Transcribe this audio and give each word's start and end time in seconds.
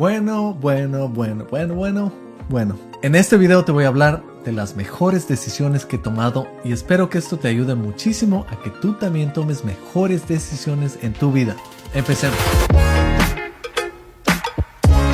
Bueno, 0.00 0.54
bueno, 0.54 1.10
bueno, 1.10 1.44
bueno, 1.50 1.74
bueno, 1.74 2.12
bueno. 2.48 2.78
En 3.02 3.14
este 3.14 3.36
video 3.36 3.66
te 3.66 3.72
voy 3.72 3.84
a 3.84 3.88
hablar 3.88 4.22
de 4.46 4.50
las 4.50 4.74
mejores 4.74 5.28
decisiones 5.28 5.84
que 5.84 5.96
he 5.96 5.98
tomado 5.98 6.48
y 6.64 6.72
espero 6.72 7.10
que 7.10 7.18
esto 7.18 7.36
te 7.36 7.48
ayude 7.48 7.74
muchísimo 7.74 8.46
a 8.48 8.58
que 8.62 8.70
tú 8.70 8.94
también 8.94 9.30
tomes 9.34 9.62
mejores 9.62 10.26
decisiones 10.26 10.98
en 11.02 11.12
tu 11.12 11.32
vida. 11.32 11.54
Empecemos. 11.92 12.38